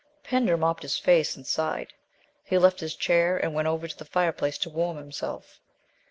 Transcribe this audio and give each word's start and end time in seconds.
Pender 0.23 0.57
mopped 0.57 0.81
his 0.81 0.97
face 0.97 1.35
and 1.35 1.45
sighed. 1.45 1.93
He 2.43 2.57
left 2.57 2.79
his 2.79 2.95
chair 2.95 3.37
and 3.37 3.53
went 3.53 3.67
over 3.67 3.87
to 3.87 3.95
the 3.95 4.03
fireplace 4.03 4.57
to 4.57 4.69
warm 4.71 4.97
himself. 4.97 5.59